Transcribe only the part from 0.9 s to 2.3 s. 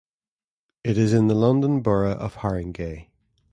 is in the London Borough